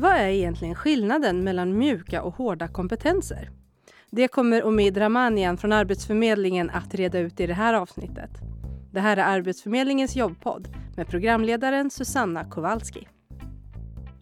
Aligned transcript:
Vad 0.00 0.12
är 0.12 0.28
egentligen 0.28 0.74
skillnaden 0.74 1.44
mellan 1.44 1.78
mjuka 1.78 2.22
och 2.22 2.34
hårda 2.34 2.68
kompetenser? 2.68 3.50
Det 4.10 4.28
kommer 4.28 4.64
Omid 4.64 4.96
Ramanian 4.96 5.58
från 5.58 5.72
Arbetsförmedlingen 5.72 6.70
att 6.70 6.94
reda 6.94 7.18
ut 7.18 7.40
i 7.40 7.46
det 7.46 7.54
här 7.54 7.74
avsnittet. 7.74 8.30
Det 8.92 9.00
här 9.00 9.16
är 9.16 9.24
Arbetsförmedlingens 9.24 10.16
jobbpodd 10.16 10.68
med 10.96 11.08
programledaren 11.08 11.90
Susanna 11.90 12.44
Kowalski. 12.44 13.08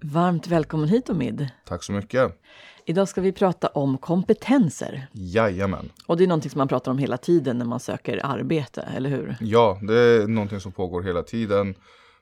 Varmt 0.02 0.46
välkommen 0.46 0.88
hit 0.88 1.10
Omid. 1.10 1.48
Tack 1.66 1.82
så 1.82 1.92
mycket. 1.92 2.40
Idag 2.84 3.08
ska 3.08 3.20
vi 3.20 3.32
prata 3.32 3.68
om 3.68 3.98
kompetenser. 3.98 5.06
Jajamän. 5.12 5.90
Och 6.06 6.16
det 6.16 6.24
är 6.24 6.28
någonting 6.28 6.50
som 6.50 6.58
man 6.58 6.68
pratar 6.68 6.90
om 6.90 6.98
hela 6.98 7.16
tiden 7.16 7.58
när 7.58 7.66
man 7.66 7.80
söker 7.80 8.26
arbete, 8.26 8.88
eller 8.96 9.10
hur? 9.10 9.36
Ja, 9.40 9.78
det 9.82 9.98
är 9.98 10.26
någonting 10.26 10.60
som 10.60 10.72
pågår 10.72 11.02
hela 11.02 11.22
tiden. 11.22 11.74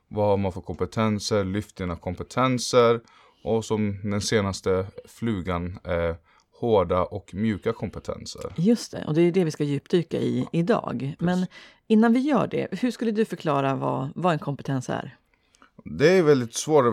Vad 0.08 0.26
har 0.26 0.36
man 0.36 0.52
för 0.52 0.60
kompetenser? 0.60 1.44
Lyft 1.44 1.76
dina 1.76 1.96
kompetenser. 1.96 3.00
Och 3.46 3.64
som 3.64 3.98
den 4.02 4.20
senaste 4.20 4.86
flugan, 5.04 5.78
eh, 5.84 6.16
hårda 6.60 7.04
och 7.04 7.34
mjuka 7.34 7.72
kompetenser. 7.72 8.52
Just 8.56 8.92
det, 8.92 9.04
och 9.06 9.14
det 9.14 9.22
är 9.22 9.32
det 9.32 9.44
vi 9.44 9.50
ska 9.50 9.64
djupdyka 9.64 10.18
i 10.18 10.46
idag. 10.52 11.14
Men 11.18 11.46
innan 11.86 12.12
vi 12.12 12.20
gör 12.20 12.46
det, 12.46 12.68
hur 12.80 12.90
skulle 12.90 13.10
du 13.10 13.24
förklara 13.24 13.74
vad, 13.74 14.08
vad 14.14 14.32
en 14.32 14.38
kompetens 14.38 14.88
är? 14.88 15.16
Det 15.84 16.08
är 16.08 16.22
väldigt 16.22 16.54
svårt 16.54 16.84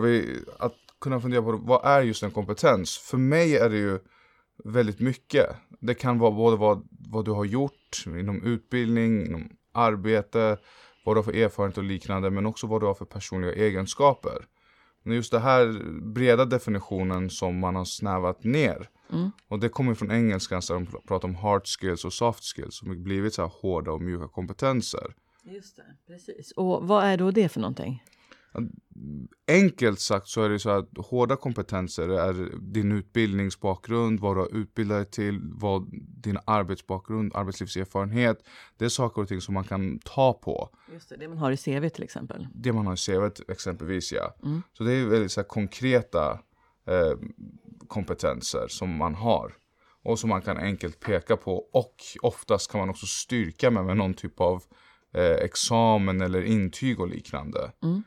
att 0.58 0.74
kunna 1.00 1.20
fundera 1.20 1.42
på 1.42 1.52
vad 1.52 1.86
är 1.86 2.02
just 2.02 2.22
en 2.22 2.30
kompetens. 2.30 2.98
För 2.98 3.18
mig 3.18 3.56
är 3.56 3.70
det 3.70 3.78
ju 3.78 3.98
väldigt 4.64 5.00
mycket. 5.00 5.46
Det 5.80 5.94
kan 5.94 6.18
vara 6.18 6.30
både 6.30 6.56
vad, 6.56 6.88
vad 6.90 7.24
du 7.24 7.30
har 7.30 7.44
gjort 7.44 8.04
inom 8.06 8.42
utbildning, 8.42 9.26
inom 9.26 9.50
arbete, 9.72 10.58
vad 11.04 11.16
du 11.16 11.18
har 11.18 11.24
för 11.24 11.36
erfarenhet 11.36 11.78
och 11.78 11.84
liknande, 11.84 12.30
men 12.30 12.46
också 12.46 12.66
vad 12.66 12.82
du 12.82 12.86
har 12.86 12.94
för 12.94 13.04
personliga 13.04 13.52
egenskaper. 13.52 14.44
Men 15.04 15.16
just 15.16 15.32
den 15.32 15.42
här 15.42 15.82
breda 16.14 16.44
definitionen 16.44 17.30
som 17.30 17.58
man 17.58 17.76
har 17.76 17.84
snävat 17.84 18.44
ner. 18.44 18.88
Mm. 19.12 19.30
Och 19.48 19.58
det 19.58 19.68
kommer 19.68 19.94
från 19.94 20.10
engelskan 20.10 20.62
där 20.68 20.74
de 20.74 20.86
pratar 20.86 21.28
om 21.28 21.34
hard 21.34 21.66
skills 21.66 22.04
och 22.04 22.12
soft 22.12 22.44
skills 22.44 22.76
som 22.76 23.02
blivit 23.02 23.34
så 23.34 23.42
här 23.42 23.52
hårda 23.60 23.92
och 23.92 24.02
mjuka 24.02 24.28
kompetenser. 24.28 25.14
Just 25.44 25.76
det, 25.76 25.82
precis. 26.06 26.52
Och 26.56 26.88
vad 26.88 27.04
är 27.04 27.16
då 27.16 27.30
det 27.30 27.48
för 27.48 27.60
någonting? 27.60 28.02
Enkelt 29.48 30.00
sagt 30.00 30.28
så 30.28 30.42
är 30.42 30.48
det 30.48 30.58
så 30.58 30.70
att 30.70 30.88
hårda 30.96 31.36
kompetenser 31.36 32.08
är 32.08 32.58
din 32.60 32.92
utbildningsbakgrund, 32.92 34.20
vad 34.20 34.36
du 34.36 34.40
har 34.40 34.56
utbildat 34.56 34.98
dig 34.98 35.10
till, 35.10 35.40
vad 35.42 35.88
din 36.22 36.38
arbetsbakgrund, 36.44 37.32
arbetslivserfarenhet. 37.34 38.44
Det 38.76 38.84
är 38.84 38.88
saker 38.88 39.22
och 39.22 39.28
ting 39.28 39.40
som 39.40 39.54
man 39.54 39.64
kan 39.64 39.98
ta 39.98 40.32
på. 40.32 40.68
Just 40.92 41.08
det, 41.08 41.16
det 41.16 41.28
man 41.28 41.38
har 41.38 41.50
i 41.50 41.56
CV 41.56 41.88
till 41.88 42.02
exempel. 42.02 42.48
Det 42.54 42.72
man 42.72 42.86
har 42.86 42.94
i 42.94 42.96
CV 42.96 43.42
exempelvis 43.48 44.12
ja. 44.12 44.34
Mm. 44.42 44.62
Så 44.72 44.84
det 44.84 44.92
är 44.92 45.06
väldigt 45.06 45.32
så 45.32 45.42
konkreta 45.42 46.38
eh, 46.86 47.18
kompetenser 47.88 48.68
som 48.68 48.96
man 48.96 49.14
har. 49.14 49.52
Och 50.02 50.18
som 50.18 50.30
man 50.30 50.42
kan 50.42 50.56
enkelt 50.56 51.00
peka 51.00 51.36
på 51.36 51.56
och 51.72 51.94
oftast 52.22 52.70
kan 52.70 52.80
man 52.80 52.90
också 52.90 53.06
styrka 53.06 53.70
med, 53.70 53.84
med 53.84 53.96
någon 53.96 54.14
typ 54.14 54.40
av 54.40 54.62
eh, 55.14 55.44
examen 55.44 56.20
eller 56.20 56.42
intyg 56.42 57.00
och 57.00 57.08
liknande. 57.08 57.72
Mm. 57.82 58.02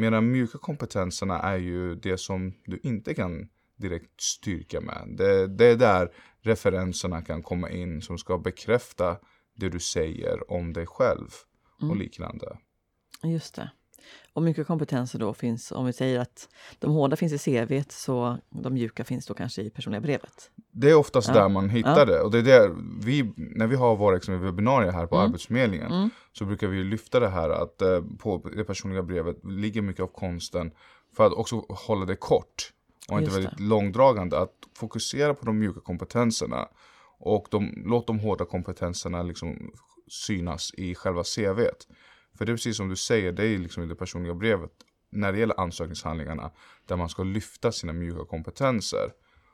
Medan 0.00 0.30
mjuka 0.30 0.58
kompetenserna 0.58 1.38
är 1.38 1.56
ju 1.56 1.94
det 1.94 2.18
som 2.18 2.54
du 2.64 2.80
inte 2.82 3.14
kan 3.14 3.48
direkt 3.76 4.20
styrka 4.20 4.80
med. 4.80 5.14
Det, 5.18 5.46
det 5.46 5.64
är 5.66 5.76
där 5.76 6.12
referenserna 6.40 7.22
kan 7.22 7.42
komma 7.42 7.70
in 7.70 8.02
som 8.02 8.18
ska 8.18 8.38
bekräfta 8.38 9.16
det 9.54 9.68
du 9.68 9.80
säger 9.80 10.50
om 10.50 10.72
dig 10.72 10.86
själv 10.86 11.28
och 11.76 11.82
mm. 11.82 11.98
liknande. 11.98 12.58
Just 13.22 13.54
det. 13.54 13.70
Och 14.32 14.42
mycket 14.42 14.66
kompetenser 14.66 15.18
då 15.18 15.34
finns, 15.34 15.72
om 15.72 15.86
vi 15.86 15.92
säger 15.92 16.20
att 16.20 16.48
de 16.78 16.90
hårda 16.90 17.16
finns 17.16 17.46
i 17.46 17.66
CV 17.66 17.82
så 17.88 18.38
de 18.50 18.74
mjuka 18.74 19.04
finns 19.04 19.26
då 19.26 19.34
kanske 19.34 19.62
i 19.62 19.70
personliga 19.70 20.00
brevet. 20.00 20.50
Det 20.72 20.90
är 20.90 20.94
oftast 20.94 21.28
ja. 21.28 21.34
där 21.34 21.48
man 21.48 21.68
hittar 21.68 21.98
ja. 21.98 22.04
det. 22.04 22.20
Och 22.20 22.30
det 22.30 22.38
är 22.38 22.42
där 22.42 22.76
vi, 23.04 23.32
när 23.36 23.66
vi 23.66 23.76
har 23.76 23.96
våra 23.96 24.14
liksom, 24.14 24.40
webbinarier 24.40 24.92
här 24.92 25.06
på 25.06 25.16
mm. 25.16 25.26
Arbetsförmedlingen 25.26 25.92
mm. 25.92 26.10
så 26.32 26.44
brukar 26.44 26.66
vi 26.66 26.84
lyfta 26.84 27.20
det 27.20 27.28
här 27.28 27.50
att 27.50 27.82
eh, 27.82 28.02
på 28.18 28.50
det 28.56 28.64
personliga 28.64 29.02
brevet 29.02 29.44
ligger 29.44 29.82
mycket 29.82 30.02
av 30.02 30.06
konsten 30.06 30.72
för 31.16 31.26
att 31.26 31.32
också 31.32 31.64
hålla 31.68 32.04
det 32.04 32.16
kort 32.16 32.72
och 33.08 33.18
inte 33.18 33.24
Just 33.24 33.36
väldigt 33.36 33.58
det. 33.58 33.64
långdragande. 33.64 34.38
Att 34.38 34.54
fokusera 34.76 35.34
på 35.34 35.46
de 35.46 35.58
mjuka 35.58 35.80
kompetenserna 35.80 36.68
och 37.18 37.46
de, 37.50 37.82
låt 37.86 38.06
de 38.06 38.18
hårda 38.18 38.44
kompetenserna 38.44 39.22
liksom 39.22 39.72
synas 40.08 40.74
i 40.74 40.94
själva 40.94 41.22
CVt. 41.22 41.86
För 42.38 42.46
det 42.46 42.52
är 42.52 42.56
precis 42.56 42.76
som 42.76 42.88
du 42.88 42.96
säger, 42.96 43.32
det 43.32 43.46
är 43.46 43.58
liksom 43.58 43.82
i 43.82 43.86
det 43.86 43.94
personliga 43.94 44.34
brevet 44.34 44.70
när 45.10 45.32
det 45.32 45.38
gäller 45.38 45.60
ansökningshandlingarna 45.60 46.50
där 46.86 46.96
man 46.96 47.08
ska 47.08 47.22
lyfta 47.22 47.72
sina 47.72 47.92
mjuka 47.92 48.24
kompetenser. 48.24 49.12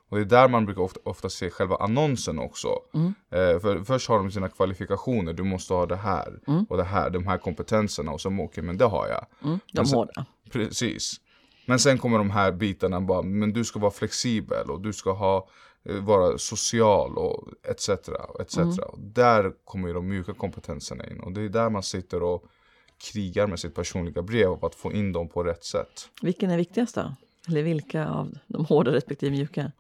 Och 0.09 0.17
det 0.17 0.23
är 0.23 0.25
där 0.25 0.49
man 0.49 0.65
brukar 0.65 0.83
ofta, 0.83 1.01
ofta 1.05 1.29
se 1.29 1.51
själva 1.51 1.77
annonsen 1.77 2.39
också. 2.39 2.69
Mm. 2.95 3.15
Eh, 3.31 3.61
för 3.61 3.85
först 3.85 4.09
har 4.09 4.19
de 4.19 4.31
sina 4.31 4.49
kvalifikationer, 4.49 5.33
du 5.33 5.43
måste 5.43 5.75
ha 5.75 5.87
det 5.87 5.97
här 5.97 6.39
mm. 6.47 6.65
och 6.65 6.77
det 6.77 6.85
här, 6.85 7.11
de 7.11 7.27
här 7.27 7.39
kompetenserna 7.39 8.13
och 8.13 8.21
så 8.21 8.29
okej 8.29 8.45
okay, 8.45 8.65
men 8.65 8.77
det 8.77 8.85
har 8.85 9.09
jag. 9.09 9.27
Mm, 9.45 9.61
de 9.73 9.87
sen, 9.87 9.99
hårda. 9.99 10.27
Precis. 10.51 11.21
Men 11.67 11.79
sen 11.79 11.99
kommer 11.99 12.19
de 12.19 12.31
här 12.31 12.53
bitarna 12.53 13.01
bara, 13.01 13.23
men 13.23 13.53
du 13.53 13.65
ska 13.65 13.79
vara 13.79 13.91
flexibel 13.91 14.71
och 14.71 14.81
du 14.81 14.93
ska 14.93 15.13
ha, 15.13 15.49
eh, 15.85 15.97
vara 15.97 16.39
social 16.39 17.19
och 17.19 17.49
etc. 17.63 17.89
etc. 18.41 18.57
Mm. 18.59 18.75
Där 18.97 19.53
kommer 19.65 19.89
ju 19.89 19.95
de 19.95 20.09
mjuka 20.09 20.35
kompetenserna 20.35 21.07
in 21.07 21.21
och 21.21 21.33
det 21.33 21.41
är 21.41 21.49
där 21.49 21.71
man 21.71 21.83
sitter 21.83 22.23
och 22.23 22.45
krigar 23.13 23.47
med 23.47 23.61
sitt 23.61 23.75
personliga 23.75 24.23
brev 24.23 24.49
och 24.49 24.67
att 24.67 24.75
få 24.75 24.93
in 24.93 25.13
dem 25.13 25.29
på 25.29 25.43
rätt 25.43 25.65
sätt. 25.65 26.09
Vilken 26.23 26.51
är 26.51 26.57
viktigast 26.57 26.95
då? 26.95 27.15
Eller 27.49 27.63
vilka 27.63 28.09
av 28.09 28.39
de 28.47 28.65
hårda 28.65 28.93
respektive 28.93 29.31
mjuka? 29.31 29.73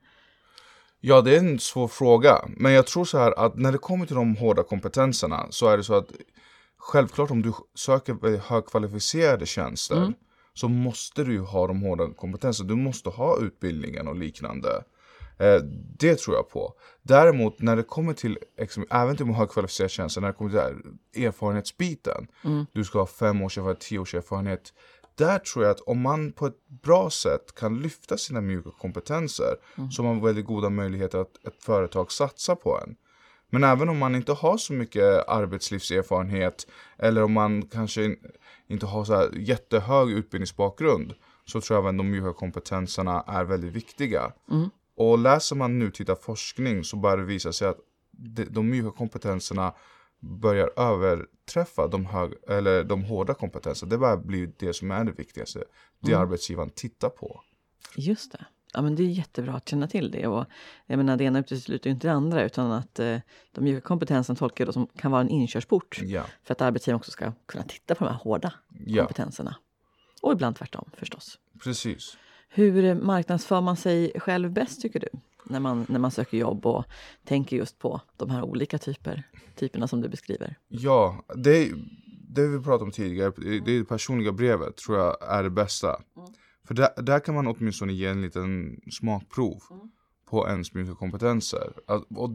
Ja, 1.00 1.20
det 1.20 1.34
är 1.34 1.38
en 1.38 1.58
svår 1.58 1.88
fråga. 1.88 2.44
Men 2.48 2.72
jag 2.72 2.86
tror 2.86 3.04
så 3.04 3.18
här 3.18 3.38
att 3.38 3.56
när 3.56 3.72
det 3.72 3.78
kommer 3.78 4.06
till 4.06 4.16
de 4.16 4.36
hårda 4.36 4.62
kompetenserna 4.62 5.46
så 5.50 5.68
är 5.68 5.76
det 5.76 5.84
så 5.84 5.94
att 5.94 6.10
självklart 6.78 7.30
om 7.30 7.42
du 7.42 7.52
söker 7.74 8.38
högkvalificerade 8.38 9.46
tjänster 9.46 9.96
mm. 9.96 10.14
så 10.54 10.68
måste 10.68 11.24
du 11.24 11.40
ha 11.40 11.66
de 11.66 11.82
hårda 11.82 12.14
kompetenserna. 12.14 12.68
Du 12.68 12.76
måste 12.76 13.08
ha 13.08 13.38
utbildningen 13.40 14.08
och 14.08 14.16
liknande. 14.16 14.84
Eh, 15.38 15.60
det 15.98 16.18
tror 16.18 16.36
jag 16.36 16.50
på. 16.50 16.72
Däremot 17.02 17.60
när 17.60 17.76
det 17.76 17.82
kommer 17.82 18.12
till, 18.12 18.38
även 18.90 19.16
till 19.16 19.26
högkvalificerade 19.26 19.88
tjänster, 19.88 20.20
när 20.20 20.28
det 20.28 20.34
kommer 20.34 20.50
till 20.50 21.24
erfarenhetsbiten. 21.24 22.26
Mm. 22.44 22.66
Du 22.72 22.84
ska 22.84 22.98
ha 22.98 23.06
fem 23.06 23.42
års 23.42 23.58
erfarenhet, 23.58 23.80
tio 23.80 23.98
års 23.98 24.14
erfarenhet. 24.14 24.72
Där 25.16 25.38
tror 25.38 25.64
jag 25.64 25.70
att 25.70 25.80
om 25.80 26.00
man 26.00 26.32
på 26.32 26.46
ett 26.46 26.68
bra 26.68 27.10
sätt 27.10 27.54
kan 27.54 27.78
lyfta 27.78 28.16
sina 28.16 28.40
mjuka 28.40 28.70
kompetenser 28.70 29.56
mm. 29.76 29.90
så 29.90 30.02
har 30.02 30.14
man 30.14 30.24
väldigt 30.24 30.46
goda 30.46 30.70
möjligheter 30.70 31.18
att 31.18 31.46
ett 31.46 31.62
företag 31.62 32.12
satsar 32.12 32.54
på 32.54 32.80
en. 32.80 32.96
Men 33.50 33.64
även 33.64 33.88
om 33.88 33.98
man 33.98 34.14
inte 34.14 34.32
har 34.32 34.56
så 34.56 34.72
mycket 34.72 35.28
arbetslivserfarenhet 35.28 36.66
eller 36.98 37.22
om 37.22 37.32
man 37.32 37.62
kanske 37.62 38.16
inte 38.66 38.86
har 38.86 39.04
så 39.04 39.28
jättehög 39.36 40.10
utbildningsbakgrund 40.10 41.14
så 41.44 41.60
tror 41.60 41.78
jag 41.78 41.88
att 41.88 41.98
de 41.98 42.10
mjuka 42.10 42.32
kompetenserna 42.32 43.24
är 43.26 43.44
väldigt 43.44 43.72
viktiga. 43.72 44.32
Mm. 44.50 44.68
Och 44.96 45.18
läser 45.18 45.56
man 45.56 45.78
nutida 45.78 46.16
forskning 46.16 46.84
så 46.84 46.96
börjar 46.96 47.16
det 47.16 47.24
visa 47.24 47.52
sig 47.52 47.68
att 47.68 47.78
de, 48.10 48.44
de 48.44 48.70
mjuka 48.70 48.90
kompetenserna 48.90 49.72
börjar 50.20 50.70
överträffa 50.76 51.88
de, 51.88 52.06
hög, 52.06 52.32
eller 52.48 52.84
de 52.84 53.04
hårda 53.04 53.34
kompetenserna. 53.34 53.90
Det 53.90 53.98
börjar 53.98 54.16
bli 54.16 54.52
det 54.58 54.72
som 54.72 54.90
är 54.90 55.04
det 55.04 55.12
viktigaste. 55.12 55.64
Det 56.00 56.12
mm. 56.12 56.22
arbetsgivaren 56.22 56.70
tittar 56.70 57.08
på. 57.08 57.40
Just 57.96 58.32
det. 58.32 58.46
Ja, 58.72 58.82
men 58.82 58.96
det 58.96 59.02
är 59.02 59.06
jättebra 59.06 59.54
att 59.54 59.68
känna 59.68 59.88
till 59.88 60.10
det. 60.10 60.26
Och, 60.26 60.46
jag 60.86 60.96
menar, 60.96 61.16
det 61.16 61.24
ena 61.24 61.38
utesluter 61.38 61.90
inte 61.90 62.06
det 62.06 62.12
andra 62.12 62.44
utan 62.44 62.72
att 62.72 62.98
eh, 62.98 63.18
de 63.52 63.64
mjuka 63.64 63.80
kompetenserna 63.80 64.36
tolkar 64.36 64.64
jag 64.64 64.74
som 64.74 64.86
kan 64.86 65.10
vara 65.10 65.20
en 65.20 65.28
inkörsport 65.28 66.00
ja. 66.02 66.24
för 66.44 66.52
att 66.52 66.60
arbetsgivaren 66.60 66.96
också 66.96 67.10
ska 67.10 67.32
kunna 67.46 67.64
titta 67.64 67.94
på 67.94 68.04
de 68.04 68.10
här 68.10 68.18
hårda 68.18 68.52
ja. 68.86 69.02
kompetenserna. 69.02 69.56
Och 70.22 70.32
ibland 70.32 70.56
tvärtom 70.56 70.90
förstås. 70.96 71.38
Precis. 71.62 72.16
Hur 72.48 72.94
marknadsför 72.94 73.60
man 73.60 73.76
sig 73.76 74.12
själv 74.20 74.52
bäst 74.52 74.82
tycker 74.82 75.00
du? 75.00 75.08
När 75.48 75.60
man, 75.60 75.86
när 75.88 75.98
man 75.98 76.10
söker 76.10 76.38
jobb 76.38 76.66
och 76.66 76.84
tänker 77.24 77.56
just 77.56 77.78
på 77.78 78.00
de 78.16 78.30
här 78.30 78.42
olika 78.42 78.78
typer, 78.78 79.22
typerna 79.54 79.88
som 79.88 80.00
du 80.00 80.08
beskriver. 80.08 80.54
Ja, 80.68 81.24
det, 81.34 81.72
det 82.28 82.46
vi 82.46 82.58
pratade 82.58 82.84
om 82.84 82.90
tidigare, 82.90 83.60
det 83.64 83.84
personliga 83.84 84.32
brevet 84.32 84.76
tror 84.76 84.98
jag 84.98 85.16
är 85.20 85.42
det 85.42 85.50
bästa. 85.50 85.88
Mm. 85.88 86.28
För 86.64 86.74
där, 86.74 87.02
där 87.02 87.20
kan 87.20 87.34
man 87.34 87.46
åtminstone 87.46 87.92
ge 87.92 88.06
en 88.06 88.22
liten 88.22 88.80
smakprov 88.90 89.62
mm. 89.70 89.90
på 90.30 90.48
ens 90.48 90.74
mjuka 90.74 90.94
kompetenser. 90.94 91.72
Och 92.16 92.30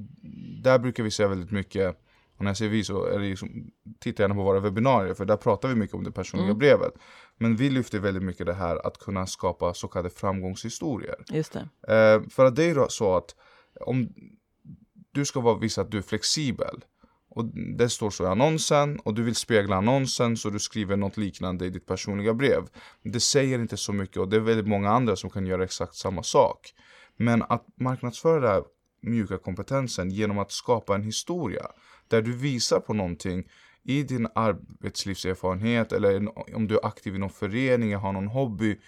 där 0.63 0.79
brukar 0.79 1.03
vi 1.03 1.11
säga 1.11 1.29
väldigt 1.29 1.51
mycket 1.51 1.97
och 2.41 2.43
när 2.43 2.49
jag 2.49 2.57
säger 2.57 2.71
vi 2.71 2.83
så 2.83 3.05
är 3.05 3.19
det 3.19 3.29
liksom, 3.29 3.71
titta 4.01 4.23
gärna 4.23 4.35
på 4.35 4.43
våra 4.43 4.59
webbinarier 4.59 5.13
för 5.13 5.25
där 5.25 5.37
pratar 5.37 5.69
vi 5.69 5.75
mycket 5.75 5.95
om 5.95 6.03
det 6.03 6.11
personliga 6.11 6.49
mm. 6.49 6.57
brevet. 6.57 6.93
Men 7.37 7.55
vi 7.55 7.69
lyfter 7.69 7.99
väldigt 7.99 8.23
mycket 8.23 8.45
det 8.45 8.53
här 8.53 8.87
att 8.87 8.97
kunna 8.97 9.27
skapa 9.27 9.73
så 9.73 9.87
kallade 9.87 10.09
framgångshistorier. 10.09 11.15
Just 11.29 11.53
det. 11.53 11.93
Eh, 11.93 12.29
för 12.29 12.45
att 12.45 12.55
det 12.55 12.63
är 12.63 12.87
så 12.89 13.15
att 13.15 13.35
om 13.79 14.09
du 15.11 15.25
ska 15.25 15.39
vara, 15.39 15.57
visa 15.57 15.81
att 15.81 15.91
du 15.91 15.97
är 15.97 16.01
flexibel 16.01 16.83
och 17.29 17.45
det 17.77 17.89
står 17.89 18.09
så 18.09 18.23
i 18.23 18.27
annonsen 18.27 18.99
och 18.99 19.13
du 19.13 19.23
vill 19.23 19.35
spegla 19.35 19.75
annonsen 19.75 20.37
så 20.37 20.49
du 20.49 20.59
skriver 20.59 20.97
något 20.97 21.17
liknande 21.17 21.65
i 21.65 21.69
ditt 21.69 21.85
personliga 21.85 22.33
brev. 22.33 22.67
Det 23.03 23.19
säger 23.19 23.59
inte 23.59 23.77
så 23.77 23.93
mycket 23.93 24.17
och 24.17 24.29
det 24.29 24.35
är 24.35 24.39
väldigt 24.39 24.67
många 24.67 24.89
andra 24.89 25.15
som 25.15 25.29
kan 25.29 25.45
göra 25.45 25.63
exakt 25.63 25.95
samma 25.95 26.23
sak. 26.23 26.73
Men 27.17 27.43
att 27.43 27.65
marknadsföra 27.75 28.39
den 28.39 28.49
här 28.49 28.63
mjuka 29.01 29.37
kompetensen 29.37 30.09
genom 30.09 30.37
att 30.37 30.51
skapa 30.51 30.95
en 30.95 31.03
historia 31.03 31.65
där 32.07 32.21
du 32.21 32.37
visar 32.37 32.79
på 32.79 32.93
någonting 32.93 33.47
i 33.83 34.03
din 34.03 34.27
arbetslivserfarenhet 34.35 35.91
eller 35.91 36.39
om 36.55 36.67
du 36.67 36.75
är 36.75 36.85
aktiv 36.85 37.15
i 37.15 37.17
någon 37.17 37.29
förening, 37.29 37.95
har 37.95 38.13
någon 38.13 38.27
hobby, 38.27 38.79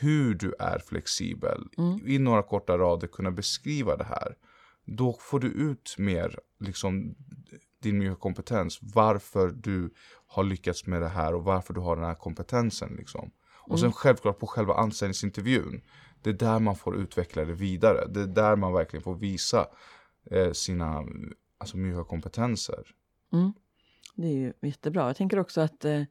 hur 0.00 0.34
du 0.34 0.54
är 0.58 0.78
flexibel. 0.78 1.68
Mm. 1.78 2.00
I 2.06 2.18
några 2.18 2.42
korta 2.42 2.78
rader 2.78 3.06
kunna 3.06 3.30
beskriva 3.30 3.96
det 3.96 4.04
här. 4.04 4.36
Då 4.84 5.18
får 5.20 5.40
du 5.40 5.48
ut 5.48 5.94
mer 5.98 6.38
liksom, 6.60 7.14
din 7.82 7.98
mjuka 7.98 8.16
kompetens. 8.16 8.78
Varför 8.82 9.48
du 9.48 9.90
har 10.26 10.44
lyckats 10.44 10.86
med 10.86 11.02
det 11.02 11.08
här 11.08 11.34
och 11.34 11.44
varför 11.44 11.74
du 11.74 11.80
har 11.80 11.96
den 11.96 12.04
här 12.04 12.14
kompetensen. 12.14 12.96
Liksom. 12.98 13.30
Och 13.66 13.78
sen 13.78 13.86
mm. 13.86 13.92
självklart 13.92 14.38
på 14.38 14.46
själva 14.46 14.74
anställningsintervjun. 14.74 15.82
Det 16.22 16.30
är 16.30 16.34
där 16.34 16.58
man 16.58 16.76
får 16.76 16.96
utveckla 16.96 17.44
det 17.44 17.52
vidare. 17.52 18.06
Det 18.08 18.20
är 18.20 18.26
där 18.26 18.56
man 18.56 18.72
verkligen 18.72 19.02
får 19.02 19.14
visa 19.14 19.66
eh, 20.30 20.52
sina 20.52 21.04
alltså, 21.58 21.76
mjuka 21.76 22.04
kompetenser. 22.04 22.84
Mm. 23.32 23.52
Det 24.16 24.26
är 24.26 24.32
ju 24.32 24.52
jättebra. 24.62 25.06
Jag 25.06 25.16
tänker 25.16 25.38
också 25.38 25.60
att 25.60 25.84
eh, 25.84 26.02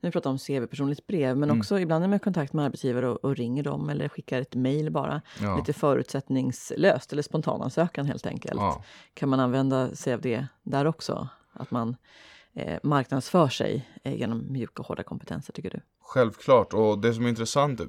vi 0.00 0.10
pratar 0.10 0.30
om 0.30 0.38
CV, 0.38 0.66
personligt 0.66 1.06
brev, 1.06 1.36
men 1.36 1.48
mm. 1.48 1.60
också 1.60 1.78
ibland 1.78 2.04
är 2.04 2.08
man 2.08 2.16
i 2.16 2.20
kontakt 2.20 2.52
med 2.52 2.64
arbetsgivare 2.64 3.08
och, 3.08 3.24
och, 3.24 3.36
ringer 3.36 3.62
dem 3.62 3.88
eller 3.88 4.08
skickar 4.08 4.40
ett 4.40 4.54
mejl 4.54 4.90
bara. 4.90 5.22
Ja. 5.40 5.56
Lite 5.56 5.72
förutsättningslöst 5.72 7.12
eller 7.12 7.22
spontanansökan 7.22 8.06
helt 8.06 8.26
enkelt. 8.26 8.60
Ja. 8.60 8.84
Kan 9.14 9.28
man 9.28 9.40
använda 9.40 9.94
sig 9.94 10.14
av 10.14 10.20
det 10.20 10.46
där 10.62 10.86
också? 10.86 11.28
Att 11.52 11.70
man 11.70 11.96
eh, 12.54 12.78
marknadsför 12.82 13.48
sig 13.48 13.88
eh, 14.04 14.14
genom 14.14 14.52
mjuka 14.52 14.82
och 14.82 14.86
hårda 14.86 15.02
kompetenser, 15.02 15.52
tycker 15.52 15.70
du? 15.70 15.80
Självklart, 16.00 16.72
och 16.72 16.98
det 16.98 17.14
som 17.14 17.24
är 17.24 17.28
intressant, 17.28 17.80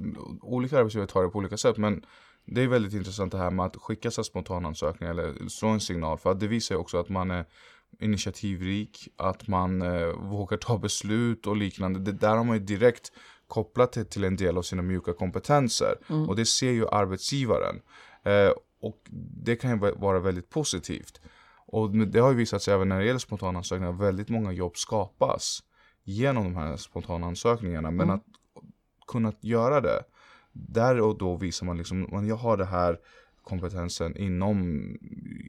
olika 0.41 0.79
arbetsgivare 0.79 1.07
tar 1.07 1.23
det 1.23 1.29
på 1.29 1.37
olika 1.37 1.57
sätt, 1.57 1.77
men 1.77 2.05
det 2.45 2.61
är 2.61 2.67
väldigt 2.67 2.93
intressant 2.93 3.31
det 3.31 3.37
här 3.37 3.51
med 3.51 3.65
att 3.65 3.75
skicka 3.75 4.11
sig 4.11 4.23
spontanansökningar 4.23 5.13
eller 5.13 5.47
slå 5.49 5.67
en 5.67 5.79
signal, 5.79 6.17
för 6.17 6.31
att 6.31 6.39
det 6.39 6.47
visar 6.47 6.75
ju 6.75 6.81
också 6.81 6.97
att 6.97 7.09
man 7.09 7.31
är 7.31 7.45
initiativrik, 7.99 9.07
att 9.17 9.47
man 9.47 9.81
eh, 9.81 10.07
vågar 10.07 10.57
ta 10.57 10.77
beslut 10.77 11.47
och 11.47 11.57
liknande. 11.57 11.99
Det 11.99 12.11
där 12.11 12.35
har 12.35 12.43
man 12.43 12.57
ju 12.57 12.63
direkt 12.63 13.11
kopplat 13.47 13.91
till, 13.91 14.05
till 14.05 14.23
en 14.23 14.35
del 14.35 14.57
av 14.57 14.61
sina 14.61 14.81
mjuka 14.81 15.13
kompetenser. 15.13 15.95
Mm. 16.09 16.29
Och 16.29 16.35
det 16.35 16.45
ser 16.45 16.71
ju 16.71 16.87
arbetsgivaren. 16.87 17.81
Eh, 18.23 18.51
och 18.81 18.99
det 19.43 19.55
kan 19.55 19.71
ju 19.71 19.77
vara 19.77 20.19
väldigt 20.19 20.49
positivt. 20.49 21.21
Och 21.67 21.89
det 21.89 22.19
har 22.19 22.31
ju 22.31 22.37
visat 22.37 22.61
sig 22.61 22.73
även 22.73 22.89
när 22.89 22.99
det 22.99 23.05
gäller 23.05 23.19
spontanansökningar, 23.19 23.91
väldigt 23.91 24.29
många 24.29 24.51
jobb 24.51 24.77
skapas 24.77 25.63
genom 26.03 26.43
de 26.43 26.55
här 26.55 26.77
spontanansökningarna. 26.77 27.91
Men 27.91 28.09
mm. 28.09 28.15
att 28.15 28.23
kunna 29.07 29.33
göra 29.41 29.81
det, 29.81 30.03
där 30.51 31.01
och 31.01 31.17
då 31.17 31.35
visar 31.35 31.65
man 31.65 31.77
liksom, 31.77 32.25
jag 32.27 32.35
har 32.35 32.57
det 32.57 32.65
här 32.65 32.99
kompetensen 33.43 34.17
inom, 34.17 34.87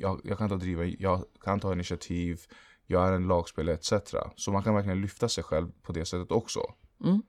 jag, 0.01 0.21
jag 0.25 0.39
kan 0.39 0.49
ta 0.49 0.57
driva, 0.57 0.85
jag 0.85 1.25
kan 1.45 1.61
ta 1.61 1.73
initiativ, 1.73 2.41
jag 2.87 3.09
är 3.09 3.13
en 3.13 3.29
lagspelare 3.29 3.75
etc. 3.75 3.93
Så 4.37 4.53
man 4.53 4.63
kan 4.63 4.75
verkligen 4.75 5.01
lyfta 5.01 5.29
sig 5.29 5.45
själv 5.45 5.69
på 5.83 5.93
det 5.93 6.05
sättet 6.05 6.31
också. 6.31 6.61
Mm, 7.05 7.23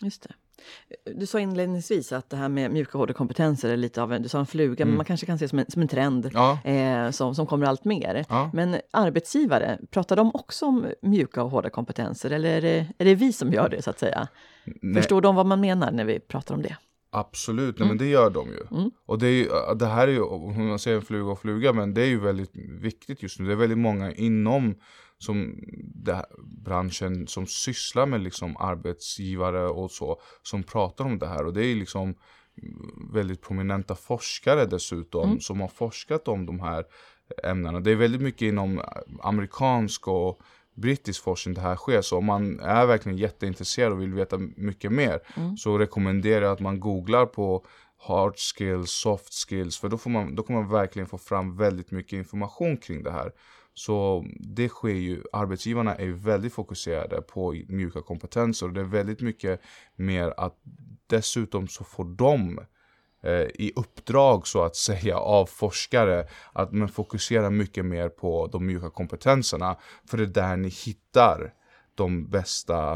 just 0.00 0.22
det. 0.22 0.34
Du 1.14 1.26
sa 1.26 1.40
inledningsvis 1.40 2.12
att 2.12 2.30
det 2.30 2.36
här 2.36 2.48
med 2.48 2.70
mjuka 2.70 2.98
hårda 2.98 3.12
kompetenser 3.12 3.70
är 3.70 3.76
lite 3.76 4.02
av 4.02 4.12
en, 4.12 4.22
du 4.22 4.28
sa 4.28 4.38
en 4.38 4.46
fluga, 4.46 4.82
mm. 4.82 4.88
men 4.88 4.96
man 4.96 5.06
kanske 5.06 5.26
kan 5.26 5.38
se 5.38 5.48
som 5.48 5.58
en, 5.58 5.70
som 5.70 5.82
en 5.82 5.88
trend 5.88 6.30
ja. 6.32 6.58
eh, 6.64 7.10
som, 7.10 7.34
som 7.34 7.46
kommer 7.46 7.66
allt 7.66 7.84
mer. 7.84 8.24
Ja. 8.28 8.50
Men 8.52 8.76
arbetsgivare, 8.90 9.78
pratar 9.90 10.16
de 10.16 10.30
också 10.34 10.66
om 10.66 10.86
mjuka 11.02 11.42
och 11.42 11.50
hårda 11.50 11.70
kompetenser 11.70 12.30
eller 12.30 12.50
är 12.50 12.60
det, 12.60 12.86
är 12.98 13.04
det 13.04 13.14
vi 13.14 13.32
som 13.32 13.52
gör 13.52 13.68
det 13.68 13.82
så 13.82 13.90
att 13.90 13.98
säga? 13.98 14.28
Nej. 14.64 14.94
Förstår 14.94 15.20
de 15.20 15.34
vad 15.34 15.46
man 15.46 15.60
menar 15.60 15.90
när 15.90 16.04
vi 16.04 16.20
pratar 16.20 16.54
om 16.54 16.62
det? 16.62 16.76
Absolut, 17.14 17.78
nej, 17.78 17.86
mm. 17.86 17.88
men 17.88 17.98
det 17.98 18.12
gör 18.12 18.30
de 18.30 18.48
ju. 18.48 18.78
Mm. 18.78 18.90
Och 19.06 19.18
det, 19.18 19.26
är 19.26 19.30
ju, 19.30 19.74
det 19.74 19.86
här 19.86 20.08
är 20.08 20.12
ju, 20.12 20.22
om 20.22 20.68
man 20.68 20.78
säger 20.78 20.96
en 20.96 21.02
fluga 21.02 21.30
och 21.30 21.40
fluga, 21.40 21.72
men 21.72 21.94
det 21.94 22.02
är 22.02 22.06
ju 22.06 22.20
väldigt 22.20 22.56
viktigt 22.80 23.22
just 23.22 23.40
nu. 23.40 23.46
Det 23.46 23.52
är 23.52 23.56
väldigt 23.56 23.78
många 23.78 24.12
inom 24.12 24.74
som 25.18 25.60
här, 26.06 26.26
branschen 26.64 27.26
som 27.26 27.46
sysslar 27.46 28.06
med 28.06 28.20
liksom 28.20 28.56
arbetsgivare 28.56 29.68
och 29.68 29.90
så, 29.90 30.20
som 30.42 30.62
pratar 30.62 31.04
om 31.04 31.18
det 31.18 31.26
här. 31.26 31.46
Och 31.46 31.52
det 31.52 31.66
är 31.66 31.74
liksom 31.74 32.14
väldigt 33.12 33.42
prominenta 33.42 33.94
forskare 33.94 34.66
dessutom, 34.66 35.28
mm. 35.28 35.40
som 35.40 35.60
har 35.60 35.68
forskat 35.68 36.28
om 36.28 36.46
de 36.46 36.60
här 36.60 36.84
ämnena. 37.44 37.80
Det 37.80 37.90
är 37.90 37.96
väldigt 37.96 38.22
mycket 38.22 38.42
inom 38.42 38.82
amerikansk 39.22 40.08
och 40.08 40.40
brittisk 40.82 41.22
forskning 41.22 41.54
det 41.54 41.60
här 41.60 41.76
sker. 41.76 42.02
Så 42.02 42.18
om 42.18 42.24
man 42.24 42.60
är 42.60 42.86
verkligen 42.86 43.18
jätteintresserad 43.18 43.92
och 43.92 44.00
vill 44.00 44.14
veta 44.14 44.38
mycket 44.56 44.92
mer 44.92 45.20
mm. 45.36 45.56
så 45.56 45.78
rekommenderar 45.78 46.44
jag 46.44 46.52
att 46.52 46.60
man 46.60 46.80
googlar 46.80 47.26
på 47.26 47.64
hard 47.98 48.34
skills, 48.38 48.90
soft 48.90 49.32
skills. 49.48 49.78
För 49.78 49.88
då, 49.88 49.98
får 49.98 50.10
man, 50.10 50.34
då 50.34 50.42
kommer 50.42 50.60
man 50.60 50.70
verkligen 50.70 51.08
få 51.08 51.18
fram 51.18 51.56
väldigt 51.56 51.90
mycket 51.90 52.12
information 52.12 52.76
kring 52.76 53.02
det 53.02 53.10
här. 53.10 53.32
Så 53.74 54.24
det 54.40 54.68
sker 54.68 54.88
ju, 54.88 55.22
arbetsgivarna 55.32 55.94
är 55.94 56.08
väldigt 56.08 56.52
fokuserade 56.52 57.22
på 57.22 57.54
mjuka 57.68 58.02
kompetenser 58.02 58.66
och 58.66 58.72
det 58.72 58.80
är 58.80 58.84
väldigt 58.84 59.20
mycket 59.20 59.60
mer 59.96 60.34
att 60.36 60.56
dessutom 61.06 61.68
så 61.68 61.84
får 61.84 62.04
de 62.04 62.60
i 63.54 63.72
uppdrag 63.76 64.46
så 64.46 64.62
att 64.62 64.76
säga 64.76 65.18
av 65.18 65.46
forskare 65.46 66.26
att 66.52 66.72
man 66.72 66.88
fokuserar 66.88 67.50
mycket 67.50 67.84
mer 67.84 68.08
på 68.08 68.46
de 68.46 68.66
mjuka 68.66 68.90
kompetenserna. 68.90 69.76
För 70.06 70.16
det 70.16 70.22
är 70.22 70.26
där 70.26 70.56
ni 70.56 70.68
hittar 70.68 71.54
de 71.94 72.30
bästa, 72.30 72.92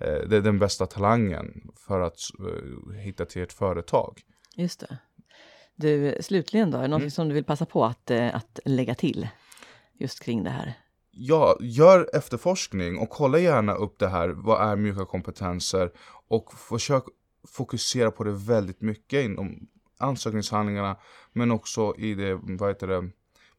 eh, 0.00 0.28
det 0.28 0.36
är 0.36 0.40
den 0.40 0.58
bästa 0.58 0.86
talangen 0.86 1.70
för 1.76 2.00
att 2.00 2.18
eh, 2.38 2.94
hitta 2.94 3.24
till 3.24 3.42
ett 3.42 3.52
företag. 3.52 4.20
Just 4.56 4.80
det. 4.80 4.98
Du, 5.76 6.16
slutligen 6.20 6.70
då, 6.70 6.78
är 6.78 6.82
det 6.82 6.88
något 6.88 7.00
mm. 7.00 7.10
som 7.10 7.28
du 7.28 7.34
vill 7.34 7.44
passa 7.44 7.66
på 7.66 7.84
att, 7.84 8.10
att 8.10 8.58
lägga 8.64 8.94
till 8.94 9.28
just 9.98 10.20
kring 10.20 10.44
det 10.44 10.50
här? 10.50 10.74
Ja, 11.10 11.56
gör 11.60 12.10
efterforskning 12.16 12.98
och 12.98 13.10
kolla 13.10 13.38
gärna 13.38 13.74
upp 13.74 13.98
det 13.98 14.08
här. 14.08 14.28
Vad 14.28 14.70
är 14.70 14.76
mjuka 14.76 15.04
kompetenser? 15.04 15.92
Och 16.28 16.52
försök 16.52 17.04
fokusera 17.48 18.10
på 18.10 18.24
det 18.24 18.32
väldigt 18.32 18.80
mycket 18.80 19.24
inom 19.24 19.68
ansökningshandlingarna 19.98 20.96
men 21.32 21.50
också 21.50 21.94
i 21.98 22.14
det, 22.14 22.34
vad 22.42 22.68
heter 22.68 22.86
det, 22.86 23.10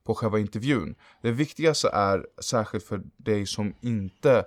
på 0.03 0.15
själva 0.15 0.39
intervjun. 0.39 0.95
Det 1.21 1.31
viktigaste 1.31 1.89
är, 1.93 2.27
särskilt 2.41 2.83
för 2.83 3.01
dig 3.17 3.45
som 3.45 3.73
inte 3.81 4.45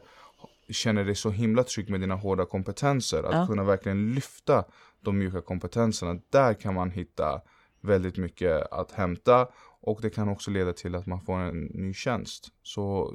känner 0.69 1.04
dig 1.04 1.14
så 1.14 1.31
himla 1.31 1.64
trygg 1.64 1.90
med 1.90 2.00
dina 2.00 2.14
hårda 2.14 2.46
kompetenser, 2.46 3.22
att 3.22 3.34
ja. 3.34 3.46
kunna 3.46 3.64
verkligen 3.64 4.14
lyfta 4.14 4.64
de 5.00 5.19
mjuka 5.19 5.40
kompetenserna. 5.42 6.20
Där 6.30 6.54
kan 6.54 6.75
man 6.75 6.90
hitta 6.90 7.40
väldigt 7.80 8.16
mycket 8.16 8.72
att 8.72 8.92
hämta 8.92 9.49
och 9.80 9.99
det 10.02 10.11
kan 10.11 10.28
också 10.28 10.50
leda 10.50 10.73
till 10.73 10.94
att 10.94 11.06
man 11.06 11.20
får 11.20 11.38
en 11.38 11.61
ny 11.64 11.94
tjänst. 11.94 12.49
Så 12.62 13.14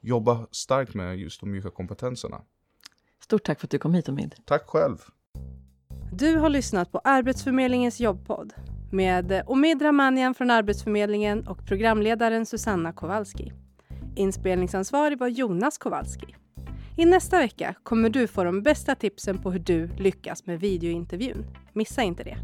jobba 0.00 0.46
starkt 0.50 0.94
med 0.94 1.18
just 1.18 1.40
de 1.40 1.50
mjuka 1.50 1.70
kompetenserna. 1.70 2.42
Stort 3.20 3.44
tack 3.44 3.60
för 3.60 3.66
att 3.66 3.70
du 3.70 3.78
kom 3.78 3.94
hit 3.94 4.08
Omid. 4.08 4.34
Tack 4.44 4.66
själv. 4.66 4.98
Du 6.12 6.36
har 6.36 6.48
lyssnat 6.48 6.92
på 6.92 7.00
Arbetsförmedlingens 7.04 8.00
jobbpodd 8.00 8.52
med 8.92 9.42
Omid 9.46 9.82
Ramanian 9.82 10.34
från 10.34 10.50
Arbetsförmedlingen 10.50 11.46
och 11.46 11.66
programledaren 11.66 12.46
Susanna 12.46 12.92
Kowalski. 12.92 13.52
Inspelningsansvarig 14.16 15.18
var 15.18 15.28
Jonas 15.28 15.78
Kowalski. 15.78 16.34
I 16.96 17.04
nästa 17.04 17.38
vecka 17.38 17.74
kommer 17.82 18.10
du 18.10 18.26
få 18.26 18.44
de 18.44 18.62
bästa 18.62 18.94
tipsen 18.94 19.38
på 19.42 19.50
hur 19.50 19.58
du 19.58 19.88
lyckas 19.98 20.46
med 20.46 20.60
videointervjun. 20.60 21.46
Missa 21.72 22.02
inte 22.02 22.24
det. 22.24 22.36